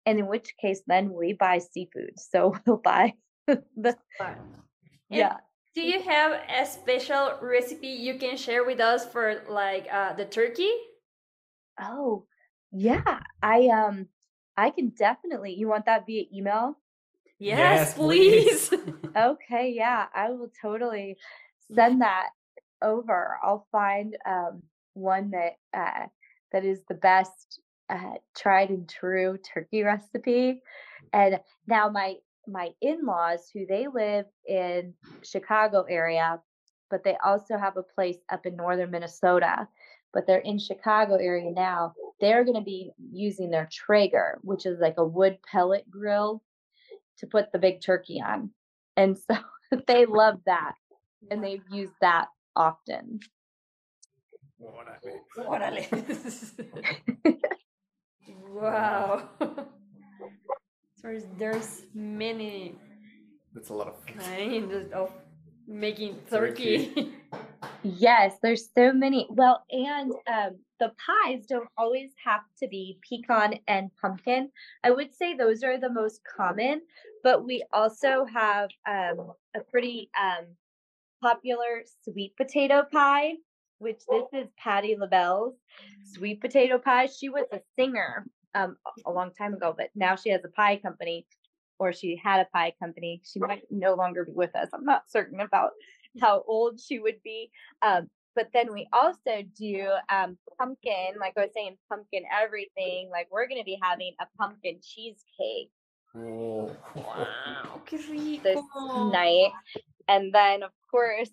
[0.06, 2.18] And in which case, then we buy seafood.
[2.18, 3.14] So we'll buy
[3.46, 3.96] the
[5.10, 5.36] yeah.
[5.74, 10.24] Do you have a special recipe you can share with us for like uh, the
[10.24, 10.72] turkey?
[11.80, 12.24] Oh,
[12.72, 13.20] yeah.
[13.42, 14.08] I um
[14.58, 15.54] I can definitely.
[15.54, 16.76] You want that via email?
[17.38, 18.68] Yes, Yes, please.
[18.68, 18.82] please.
[19.16, 20.06] Okay, yeah.
[20.14, 21.16] I will totally
[21.74, 22.28] send that
[22.82, 23.38] over.
[23.42, 24.62] I'll find um
[24.94, 26.06] one that uh
[26.52, 30.60] that is the best uh tried and true turkey recipe.
[31.12, 32.16] And now my
[32.46, 36.40] my in-laws who they live in Chicago area,
[36.90, 39.68] but they also have a place up in northern Minnesota,
[40.12, 41.94] but they're in Chicago area now.
[42.20, 46.42] They're going to be using their Traeger, which is like a wood pellet grill
[47.18, 48.50] to put the big turkey on.
[48.96, 49.36] And so
[49.86, 50.74] they love that
[51.30, 52.26] and they've used that
[52.56, 53.20] often.
[54.60, 55.86] Órale.
[58.50, 59.28] wow.
[59.40, 62.74] So there's- there's many
[63.54, 64.18] That's a lot of food.
[64.18, 65.12] kinds of
[65.66, 66.88] making Turkey.
[66.88, 67.12] turkey.
[67.82, 69.26] Yes, there's so many.
[69.30, 74.50] Well, and um, the pies don't always have to be pecan and pumpkin.
[74.82, 76.82] I would say those are the most common,
[77.22, 80.46] but we also have um, a pretty um,
[81.22, 83.34] popular sweet potato pie,
[83.78, 85.54] which this is Patti LaBelle's
[86.04, 87.06] sweet potato pie.
[87.06, 90.48] She was a singer um, a- a long time ago, but now she has a
[90.48, 91.26] pie company,
[91.78, 93.22] or she had a pie company.
[93.24, 94.68] She might no longer be with us.
[94.72, 95.70] I'm not certain about
[96.20, 97.50] how old she would be.
[97.82, 103.08] Um, but then we also do um, pumpkin, like I was saying, pumpkin everything.
[103.10, 105.70] Like we're going to be having a pumpkin cheesecake
[106.16, 106.74] Oh.
[106.94, 108.42] wow, qué rico.
[108.42, 108.60] this
[109.12, 109.52] night.
[110.08, 111.30] And then, of course,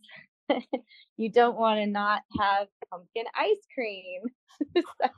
[1.17, 4.24] you don't want to not have pumpkin ice cream.
[4.76, 5.10] so,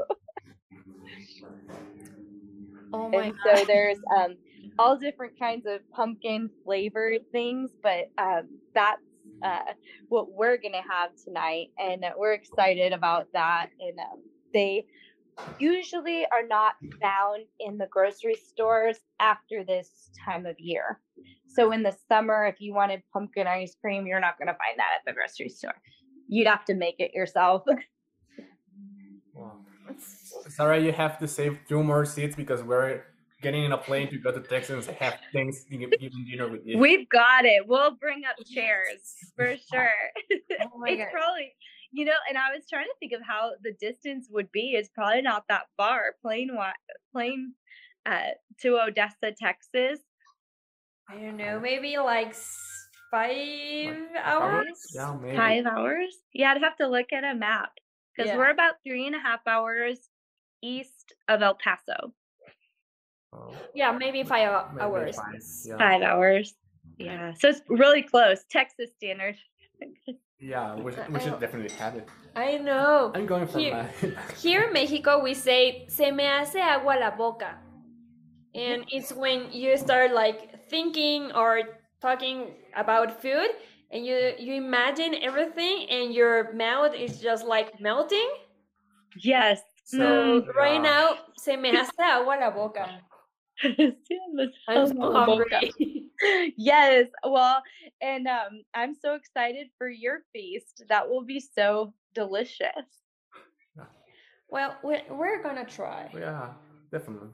[2.94, 3.58] Oh my and god.
[3.60, 4.36] so there's um,
[4.80, 9.02] all different kinds of pumpkin flavored things, but um, that's
[9.44, 9.74] uh,
[10.10, 13.70] what we're gonna have tonight, and uh, we're excited about that.
[13.80, 14.24] And um,
[14.54, 14.86] they
[15.60, 21.00] usually are not found in the grocery stores after this time of year.
[21.48, 24.90] So in the summer, if you wanted pumpkin ice cream, you're not gonna find that
[25.00, 25.76] at the grocery store.
[26.28, 27.64] You'd have to make it yourself.
[29.34, 29.60] Wow.
[30.48, 33.04] Sarah, you have to save two more seats because we're
[33.42, 35.92] getting in a plane to go to Texas and have Thanksgiving
[36.30, 36.78] dinner with you.
[36.78, 37.68] We've got it.
[37.68, 39.90] We'll bring up chairs for sure.
[40.74, 41.12] Oh my it's god.
[41.12, 41.54] probably,
[41.92, 44.72] you know, and I was trying to think of how the distance would be.
[44.72, 46.16] It's probably not that far.
[46.22, 46.72] Plane, wa-
[47.12, 47.54] plane,
[48.06, 48.30] uh,
[48.62, 50.00] to Odessa, Texas.
[51.10, 52.58] I don't know, maybe like s-
[53.12, 54.66] five Hours?
[54.68, 54.86] hours?
[54.96, 55.38] Yeah, maybe.
[55.38, 56.16] Five hours?
[56.34, 57.72] Yeah, I'd have to look at a map
[58.16, 58.38] because Yeah.
[58.38, 60.10] we're about three and a half hours
[60.64, 62.14] east of El Paso.
[63.34, 65.16] Oh, Yeah, maybe five maybe hours.
[65.16, 65.78] five, yeah.
[65.78, 66.56] Five hours.
[66.98, 68.44] Yeah, so it's really close.
[68.50, 69.36] Texas standard.
[70.40, 72.08] Yeah, we should, we should don't- definitely have it.
[72.36, 73.12] I know.
[73.16, 74.16] I'm going for Here- mine.
[74.38, 77.58] Here in Mexico, we say "se me hace agua la boca,"
[78.54, 81.62] and it's when you start like thinking or
[82.02, 83.50] talking about food,
[83.90, 88.30] and you you imagine everything, and your mouth is just like melting.
[89.18, 89.62] yes.
[89.86, 90.54] So Mm.
[90.54, 92.86] right now, se me hace agua la boca.
[94.68, 95.72] I'm so hungry.
[96.58, 97.08] yes.
[97.24, 97.62] Well,
[98.02, 100.84] and um, I'm so excited for your feast.
[100.90, 102.88] That will be so delicious.
[104.50, 106.10] well, we're, we're gonna try.
[106.14, 106.50] yeah,
[106.92, 107.30] definitely.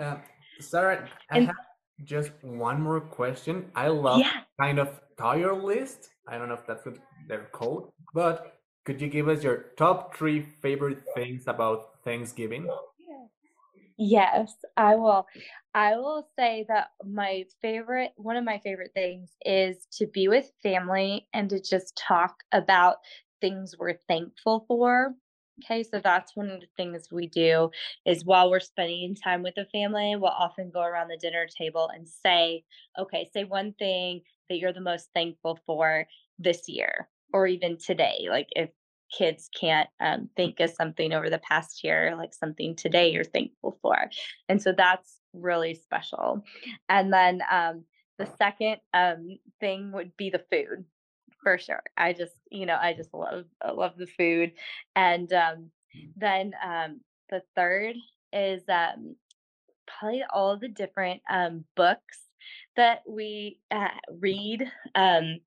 [0.00, 0.16] Uh,
[0.60, 1.56] Sarah, I And- have
[2.04, 3.70] just one more question.
[3.74, 4.42] I love Yeah.
[4.60, 6.10] kind of tier list.
[6.28, 8.54] I don't know if that's what they're called, but
[8.84, 12.68] could you give us your top three favorite things about Thanksgiving?
[13.98, 15.26] Yes, I will.
[15.74, 20.50] I will say that my favorite, one of my favorite things is to be with
[20.62, 22.96] family and to just talk about
[23.40, 25.14] things we're thankful for.
[25.64, 27.70] Okay, so that's one of the things we do
[28.06, 31.90] is while we're spending time with the family, we'll often go around the dinner table
[31.92, 32.64] and say,
[32.96, 36.06] okay, say one thing that you're the most thankful for
[36.38, 38.28] this year or even today.
[38.30, 38.70] Like if
[39.16, 43.78] kids can't um, think of something over the past year, like something today you're thankful
[43.82, 43.96] for.
[44.48, 46.44] And so that's really special.
[46.88, 47.84] And then um,
[48.18, 50.84] the second um, thing would be the food
[51.42, 51.82] for sure.
[51.96, 54.52] I just, you know, I just love, I love the food.
[54.96, 55.70] And um,
[56.16, 57.96] then um, the third
[58.32, 59.16] is um,
[59.86, 61.22] probably all the different
[61.76, 62.27] books
[62.78, 63.88] that we uh,
[64.20, 64.64] read
[64.94, 65.40] um,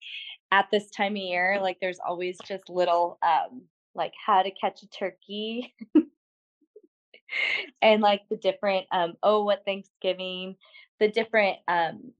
[0.52, 1.60] at this time of year.
[1.62, 3.64] Like there's always just little um,
[3.96, 5.74] like how to catch a turkey
[7.82, 10.56] and like the different um oh what Thanksgiving,
[11.00, 12.12] the different um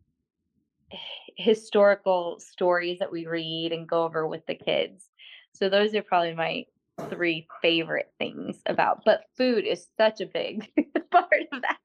[1.38, 5.08] historical stories that we read and go over with the kids.
[5.54, 6.66] So those are probably my
[7.10, 9.02] three favorite things about.
[9.06, 10.72] But food is such a big
[11.12, 11.78] part of that.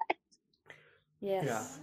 [1.21, 1.81] Yes.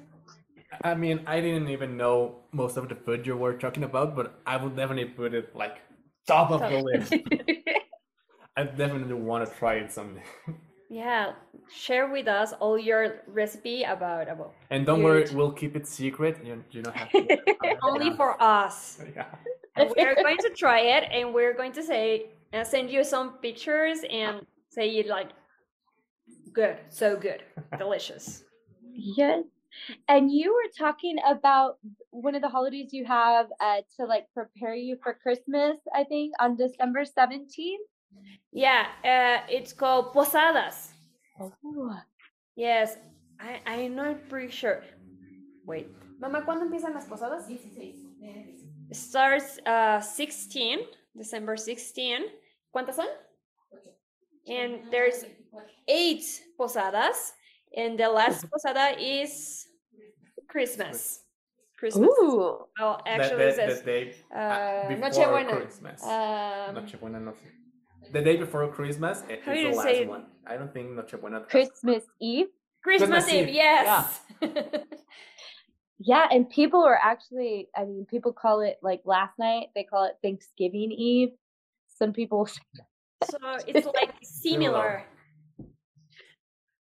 [0.83, 4.39] I mean, I didn't even know most of the food you were talking about, but
[4.45, 5.77] I would definitely put it like
[6.27, 7.13] top of the list.
[8.57, 10.23] I definitely want to try it someday.
[10.89, 11.33] Yeah.
[11.73, 16.38] Share with us all your recipe about about And don't worry, we'll keep it secret.
[16.45, 17.77] You, you don't have to.
[17.81, 18.99] only for us.
[19.15, 19.25] Yeah.
[19.75, 24.01] We're going to try it, and we're going to say and send you some pictures
[24.07, 25.29] and say you like
[26.53, 27.41] good, so good,
[27.79, 28.43] delicious.
[28.93, 29.45] Yes.
[30.07, 31.77] And you were talking about
[32.12, 36.33] one of the holidays you have uh, to like prepare you for Christmas, I think,
[36.39, 37.86] on December 17th.
[38.51, 40.91] Yeah, uh, it's called posadas.
[41.39, 41.99] Oh.
[42.55, 42.97] Yes,
[43.39, 44.83] I I'm not pretty sure.
[45.65, 45.88] Wait,
[46.19, 47.47] mamá, ¿cuándo empiezan las posadas?
[48.91, 50.79] Starts uh 16,
[51.15, 52.25] December 16.
[52.71, 53.07] ¿Cuántas son?
[54.47, 55.25] And there's
[55.88, 56.23] eight
[56.57, 57.33] posadas,
[57.75, 59.67] and the last posada is
[60.47, 61.19] Christmas.
[61.78, 62.07] Christmas.
[62.07, 62.65] Ooh.
[62.80, 65.61] Oh, actually, it the, the says day uh, before Nochebuena.
[65.61, 66.03] Christmas.
[66.03, 66.09] Um,
[66.76, 67.34] Nochebuena, no.
[68.11, 70.07] The day before Christmas i- How do is the say last it?
[70.07, 70.26] one.
[70.47, 71.39] I don't think Nochebuena.
[71.41, 72.47] has- Christmas Eve.
[72.84, 74.19] Christmas, Christmas Eve, Eve, yes.
[75.99, 80.03] Yeah, and people are actually, I mean, people call it like last night, they call
[80.05, 81.30] it Thanksgiving Eve.
[81.97, 85.03] Some people, so it's like similar.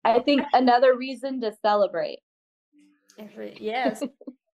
[0.05, 2.19] I think another reason to celebrate.
[3.17, 4.01] Every, yes.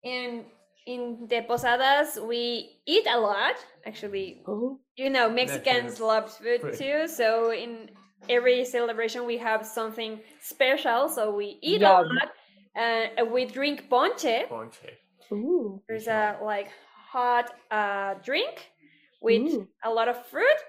[0.04, 0.44] and
[0.86, 3.56] in the posadas we eat a lot.
[3.84, 6.74] Actually, Oh, you know Mexicans love food Food.
[6.78, 7.08] too.
[7.08, 7.90] So in
[8.28, 11.08] every celebration we have something special.
[11.08, 11.90] So we eat Yum.
[11.90, 12.30] a lot.
[12.76, 14.48] Uh, we drink ponche.
[14.48, 14.90] Ponche.
[15.32, 16.68] ooh, There's a like
[17.10, 18.70] hot uh, drink
[19.20, 19.68] with Ooh.
[19.84, 20.60] a lot of fruit,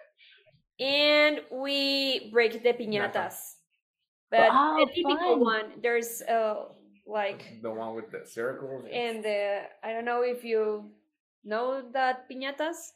[0.80, 3.56] and we break the piñatas.
[4.30, 5.40] But Oh, the typical fun.
[5.40, 6.66] one, there's uh,
[7.06, 8.86] like, The one with the circles.
[8.92, 10.92] and uh, I don't know if you
[11.46, 12.92] know that piñatas.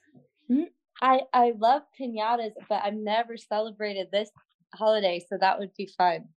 [1.01, 4.29] I I love pinatas, but I've never celebrated this
[4.75, 6.27] holiday, so that would be fun.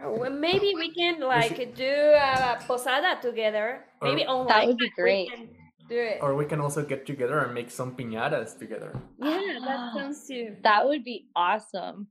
[0.00, 3.84] Well, maybe we can like do a posada together.
[4.00, 4.68] Maybe Or- online.
[4.68, 5.28] would be great.
[5.88, 6.22] do it.
[6.22, 8.94] Or we can also get together and make some piñatas together.
[9.18, 10.56] yeah, that sounds too.
[10.62, 12.08] That would be awesome.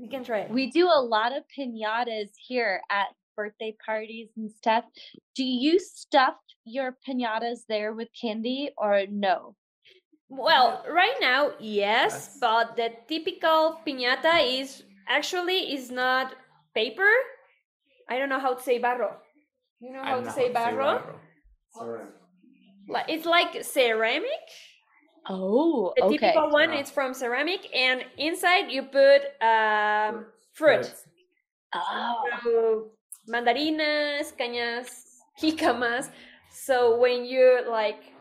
[0.00, 0.50] We can try it.
[0.50, 4.84] We do a lot of pinatas here at birthday parties and stuff.
[5.34, 9.56] Do you stuff your pinatas there with candy or no?
[10.28, 12.38] Well, right now, yes, Yes.
[12.40, 16.34] but the typical piñata is actually is not
[16.74, 17.10] paper.
[18.08, 19.16] I don't know how to say barro.
[19.80, 21.18] You know how to know say how to barro?
[21.76, 22.06] Sorry.
[23.08, 24.46] It's like ceramic.
[25.28, 26.18] Oh, The okay.
[26.18, 26.80] typical one Ah.
[26.80, 30.84] is from ceramic, and inside you put um, fruit.
[30.84, 31.06] Fruits.
[31.74, 32.90] Oh, So,
[33.28, 36.10] mandarinas, cañas, jicamas.
[36.52, 38.12] So when you like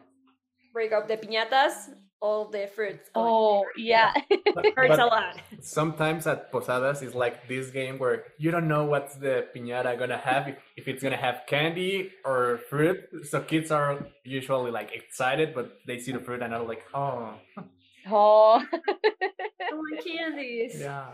[0.73, 1.93] break up the piñatas,
[2.23, 3.09] all the fruits.
[3.13, 4.13] go in oh yeah.
[4.55, 5.35] But- Hurts a lot.
[5.61, 10.17] Sometimes at posadas it's like this game where you don't know what's the piñata gonna
[10.17, 12.99] have if, if it's gonna have candy or fruit.
[13.29, 17.35] So kids are usually like excited, but they see the fruit and are like, oh,
[17.57, 17.63] oh,
[18.11, 20.79] oh I want candies.
[20.79, 21.07] yeah.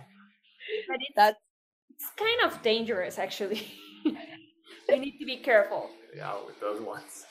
[0.88, 1.42] But it's, that's
[1.90, 3.68] it's kind of dangerous, actually.
[4.06, 5.90] you need to be careful.
[6.16, 7.26] Yeah, with those ones.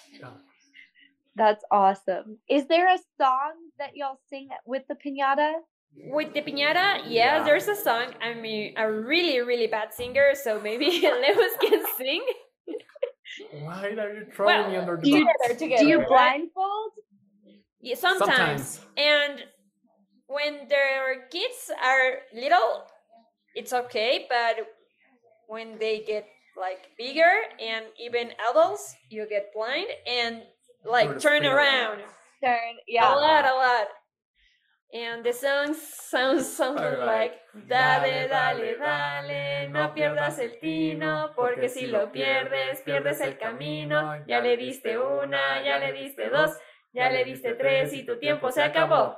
[1.39, 1.45] Yeah.
[1.47, 2.39] that's awesome.
[2.49, 5.53] Is there a song that y'all sing with the pinata?
[6.11, 7.43] With the piñata, yes, Yeah.
[7.45, 8.13] there's a song.
[8.21, 12.23] I mean, a really, really bad singer, so maybe Lewis can sing.
[13.63, 15.35] Why are you throwing me under the do you- bus?
[15.49, 15.83] Together, together.
[15.85, 16.93] Do you blindfold?
[17.81, 18.29] Yeah, sometimes.
[18.29, 18.87] Sometimes.
[18.97, 19.45] And
[20.27, 22.85] when their kids are little,
[23.55, 24.57] it's okay, but
[25.47, 26.27] when they get
[26.57, 30.43] like bigger and even adults, you get blind and
[30.85, 32.01] like turn spin around.
[32.43, 33.13] Turn, yeah.
[33.13, 33.87] A lot, a lot.
[34.93, 37.07] And the song sounds something Alright.
[37.07, 37.33] like
[37.69, 44.25] Dale, dale, dale, no pierdas el tino, porque si lo pierdes, pierdes el camino.
[44.27, 46.57] Ya le diste una, ya le diste dos,
[46.93, 49.17] ya le diste tres y tu tiempo se acabó.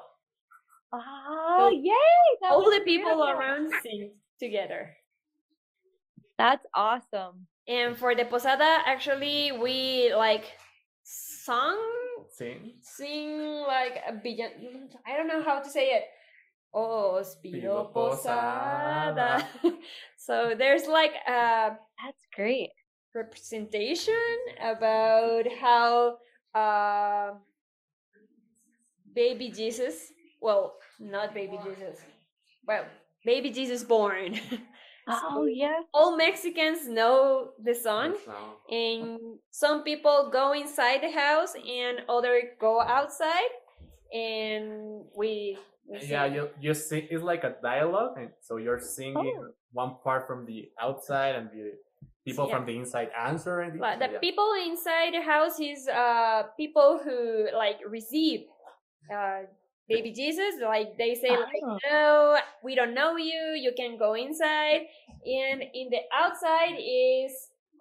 [0.93, 1.93] Oh, yay!
[2.41, 3.29] that All the people beautiful.
[3.29, 4.97] around sing together.
[6.39, 7.47] That's awesome.
[7.69, 10.45] And for the posada, actually, we like
[11.45, 11.79] song,
[12.31, 12.73] Sing.
[12.83, 14.89] sing like a billion.
[15.07, 16.05] I don't know how to say it.
[16.73, 19.45] Os pido Pido posada.
[20.17, 22.71] so there's like a That's great.
[23.15, 24.15] representation
[24.63, 26.19] about how
[26.55, 27.33] uh,
[29.15, 31.99] baby Jesus, well, not baby Jesus,
[32.67, 32.85] well,
[33.25, 34.39] baby Jesus born.
[35.09, 35.81] Oh, yeah.
[35.93, 38.15] All Mexicans know the song.
[38.25, 38.35] So,
[38.71, 39.19] and
[39.51, 43.51] some people go inside the house and other go outside
[44.13, 46.35] and we, we yeah, sing.
[46.35, 47.07] you you sing.
[47.11, 49.55] It's like a dialogue, and so you're singing Oh.
[49.73, 51.75] one part from the outside, and the
[52.25, 52.57] people Yeah.
[52.57, 53.61] from the inside answer.
[53.61, 54.19] And Like, the yeah.
[54.19, 58.47] people inside the house is uh people who like receive
[59.13, 59.43] uh
[59.91, 61.79] baby jesus like they say like Oh.
[61.91, 64.87] no we don't know you you can go inside
[65.27, 67.33] and in the outside is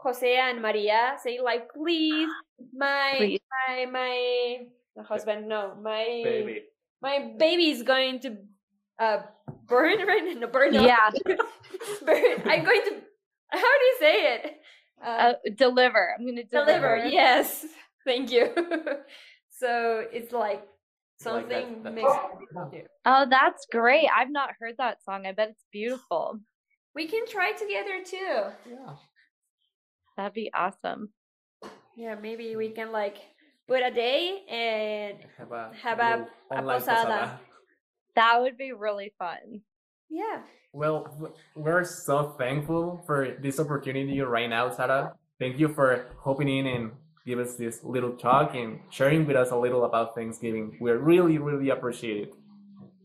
[0.02, 2.30] jose and maria say like please
[2.74, 3.42] my Please.
[3.68, 6.62] my my husband no my baby.
[7.02, 8.36] my baby is going to
[9.00, 9.20] uh
[9.68, 10.84] burn right no burn up.
[10.86, 11.10] Yeah.
[12.06, 12.94] burn i'm going to
[13.52, 14.44] how do you say it
[15.00, 16.12] Uh, deliver.
[16.20, 17.08] I'm going to deliver deliver.
[17.08, 17.66] yes
[18.10, 18.52] thank you
[19.62, 20.79] so it's like Like that-
[21.20, 22.38] something that- Mexican
[22.72, 22.88] people.
[23.06, 24.08] Oh, that's great.
[24.16, 25.26] I've not heard that song.
[25.26, 26.40] I bet it's beautiful.
[26.96, 28.96] we can try together too Yeah.
[30.18, 31.14] That'd be awesome.
[31.96, 33.18] yeah maybe we can like
[33.68, 37.40] put a day and Have a Have a- a online posada.
[38.16, 39.62] That would be really fun.
[40.10, 40.42] yeah
[40.74, 45.14] Well, we're so thankful for this opportunity right now, Sarah.
[45.40, 46.92] Thank you for hopping in and
[47.26, 50.78] give us this little talk and sharing with us a little about Thanksgiving.
[50.82, 52.34] We really, really appreciate it.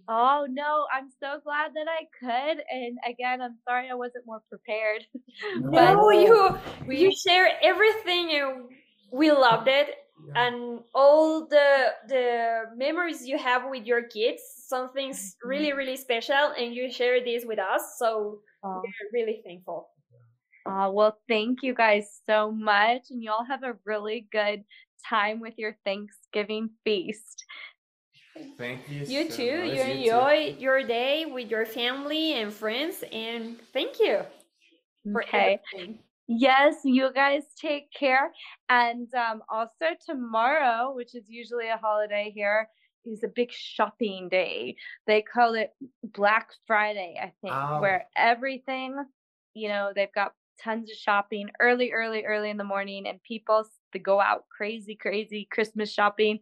[0.09, 0.87] Oh, no.
[0.95, 2.63] I'm so glad that I could.
[2.71, 5.03] And again, I'm sorry I wasn't more prepared.
[5.57, 8.65] no you we you share everything and
[9.13, 9.97] we loved it
[10.35, 15.49] and all the the memories you have with your kids something's mm-hmm.
[15.49, 18.81] really really special and you share this with us so Oh.
[18.83, 19.91] we're really thankful
[20.67, 24.65] Uh, well, thank you guys so much, and y'all have a really good
[25.09, 27.45] time with your Thanksgiving feast.
[28.57, 29.05] Thank you.
[29.05, 29.75] you so too much.
[29.75, 34.21] you enjoy your day with your family and friends and thank you
[35.13, 35.61] for Okay.
[35.73, 35.99] everything.
[36.27, 38.33] Yes, you guys take care.
[38.69, 42.69] And um, also tomorrow, which is usually a holiday here,
[43.05, 44.77] is a big shopping day.
[45.07, 47.81] They call it Black Friday, I think, Oh.
[47.81, 48.97] where everything,
[49.53, 53.65] you know, they've got tons of shopping early, early, early in the morning, and people
[54.03, 56.41] go out crazy, crazy Christmas shopping.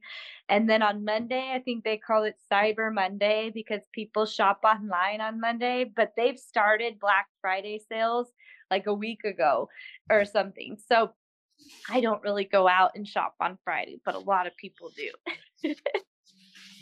[0.49, 5.21] And then on Monday, I think they call it Cyber Monday because people shop online
[5.21, 8.29] on Monday, but they've started Black Friday sales
[8.71, 9.69] like a week ago
[10.11, 10.79] or something.
[10.89, 11.11] So
[11.91, 15.75] I don't really go out and shop on Friday, but a lot of people do.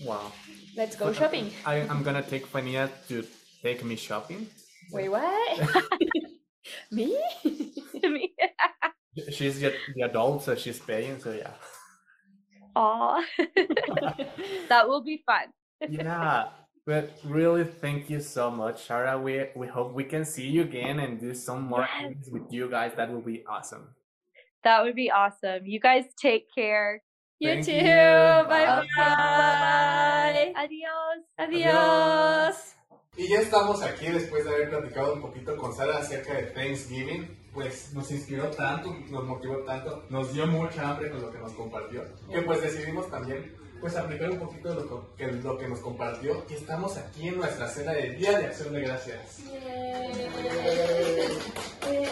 [0.03, 0.33] Wow.
[0.77, 3.27] let's go shopping I, I'm gonna take Fania to
[3.63, 4.47] take me shopping.
[4.93, 5.61] wait what
[6.91, 7.17] me
[8.03, 8.35] Me-
[9.31, 11.19] She's the, the adult, so she's paying.
[11.21, 11.51] So yeah.
[12.77, 13.23] Aw,
[14.69, 15.51] that will be fun.
[15.89, 16.51] yeah.
[16.87, 19.19] But really, thank you so much, Sarah.
[19.19, 22.03] We we hope we can see you again and do some more Yes.
[22.03, 22.93] things with you guys.
[22.97, 23.95] That will be awesome.
[24.65, 25.67] That would be awesome.
[25.67, 27.03] You guys take care.
[27.41, 27.85] you Thank too you.
[28.49, 28.87] bye Bye.
[28.97, 31.25] bye Adios.
[31.39, 32.75] adios
[33.21, 37.37] Y ya estamos aquí después de haber platicado un poquito con Sara acerca de Thanksgiving.
[37.53, 41.53] Pues nos inspiró tanto, nos motivó tanto, nos dio mucha hambre con lo que nos
[41.53, 44.75] compartió, que pues decidimos también pues aplicar un poquito de
[45.43, 48.81] lo que, nos compartió y estamos aquí en nuestra cena de Día de Acción de
[48.83, 49.41] Gracias.
[49.53, 50.31] Eh,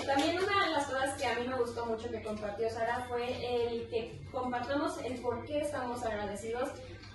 [0.06, 3.26] también una de las cosas que a mí me gustó mucho que compartió Sara fue
[3.26, 6.70] el que compartamos el por qué estamos agradecidos.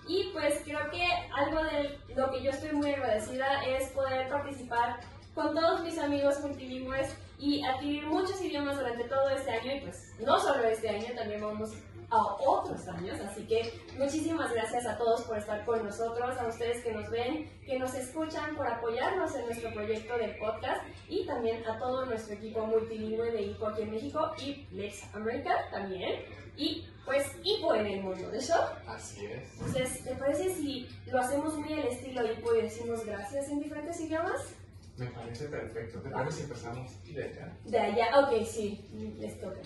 [0.10, 5.00] Y pues creo que algo de lo que yo estoy muy agradecida es poder participar
[5.34, 9.76] con todos mis amigos multilingües y adquirir muchos idiomas durante todo este año.
[9.76, 11.72] Y pues no solo este año, también vamos
[12.10, 13.20] a otros años.
[13.22, 17.50] Así que muchísimas gracias a todos por estar con nosotros, a ustedes que nos ven,
[17.66, 22.36] que nos escuchan, por apoyarnos en nuestro proyecto del podcast y también a todo nuestro
[22.36, 26.22] equipo multilingüe de ICO aquí en México y Lex America también.
[26.56, 28.64] Y pues IPO en el mundo de shop.
[28.88, 29.54] Así es.
[29.54, 34.00] Entonces, ¿te parece si lo hacemos muy al estilo IPO y decimos gracias en diferentes
[34.00, 34.56] idiomas?
[34.98, 36.00] Me parece perfecto.
[36.02, 37.58] ¿Te parece si empezamos de acá?
[37.66, 38.88] De allá, ok, sí,
[39.18, 39.60] les toca,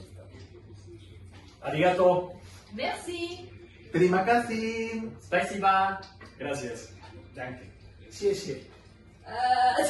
[1.62, 2.36] ありがと
[2.74, 2.76] う。
[2.76, 3.48] メッシー。
[3.92, 5.12] プリマカシー。
[5.20, 6.40] スパイシーバー。
[6.40, 6.96] グラシアス。
[7.36, 7.64] ダンケン。
[8.12, 8.70] シエシエ。
[9.26, 9.32] あ
[9.78, 9.84] あ。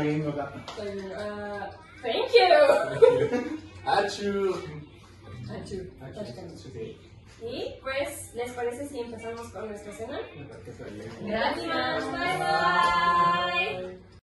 [0.00, 0.02] イ。
[1.14, 1.80] ああ。
[2.02, 2.40] Thank you!
[7.42, 10.20] Y pues, ¿les parece si empezamos con nuestra cena?
[11.22, 12.04] Gracias.
[12.12, 12.38] Bye
[13.88, 14.09] bye.